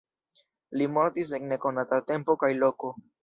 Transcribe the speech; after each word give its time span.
Li 0.81 0.87
mortis 0.93 1.33
en 1.39 1.45
nekonata 1.53 2.01
tempo 2.09 2.39
kaj 2.45 2.53
loko. 2.65 2.93